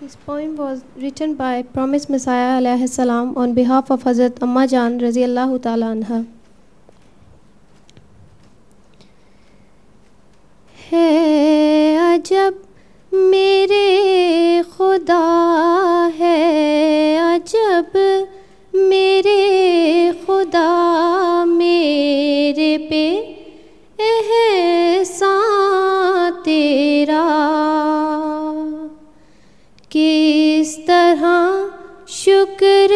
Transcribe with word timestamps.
this 0.00 0.16
poem 0.24 0.54
was 0.58 0.78
written 1.00 1.32
by 1.34 1.62
promised 1.72 2.08
messiah 2.10 2.56
علیہ 2.56 2.80
السلام 2.80 3.32
آن 3.38 3.52
behalf 3.54 3.90
of 3.92 4.06
حضرت 4.06 4.42
اماں 4.42 4.64
جان 4.66 4.98
رضی 5.00 5.24
اللہ 5.24 5.56
تعالیٰ 5.62 5.90
عنہ 5.90 6.20
ہے 10.76 11.96
عجب 12.00 13.12
میرے 13.12 14.62
خدا 14.70 15.20
ہے 16.18 17.16
عجب 17.22 17.96
میرے 18.88 19.40
خدا 20.26 21.44
میرے 21.48 22.76
پہ 22.90 23.06
احسان 24.02 25.64
تیرا 26.44 27.22
کس 29.94 30.70
طرح 30.86 31.22
شکر 32.06 32.92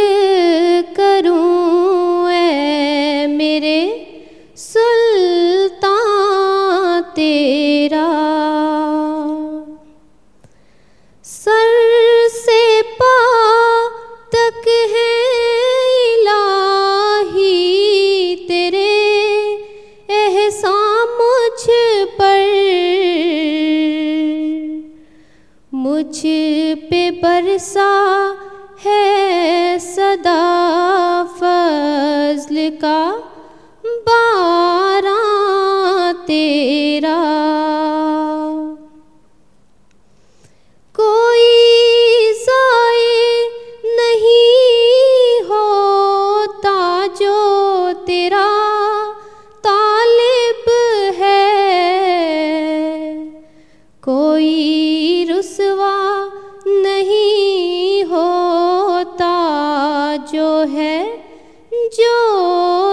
مجھ 26.09 26.27
پہ 26.91 27.09
برسا 27.23 27.89
ہے 28.85 29.77
صدا 29.81 31.25
فضل 31.39 32.59
کا 32.81 33.01
بارہ 34.07 35.17
تیرا 36.27 36.78
جو 60.33 60.65
ہے 60.73 61.05
جو 61.93 62.88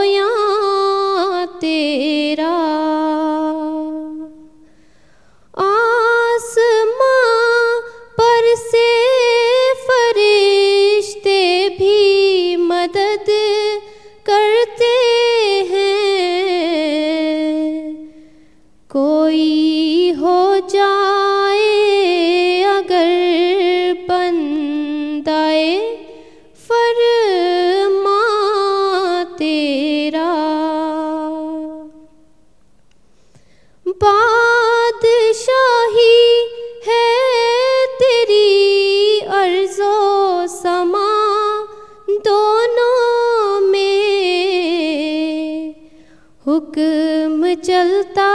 حکم 46.56 47.46
چلتا 47.62 48.30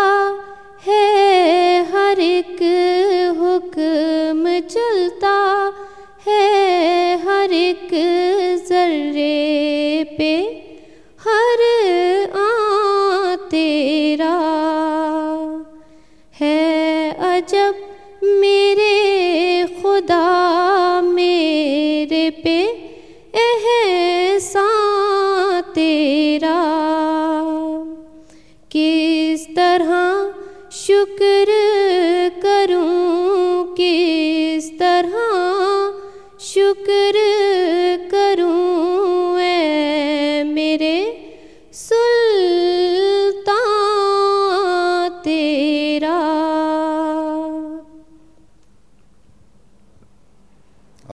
ہے، 0.86 1.82
ہر 1.92 2.18
ایک 2.18 2.62
حکم 3.38 4.48
چلتا 4.68 5.36
ہے، 6.26 7.16
ہر 7.24 7.50
ایک 7.50 7.94
ذرے 8.68 10.04
پہ، 10.18 10.32
ہر 11.24 11.62
آ 12.34 13.34
تیرا 13.50 14.36
ہے 16.40 17.12
عجب، 17.28 18.22
میرے 18.40 19.64
خدا 19.82 20.39
طرح 29.56 29.92
شکر 30.70 31.50
کروں 32.42 33.64
کس 33.76 34.70
طرح 34.78 35.16
شکر 36.38 37.16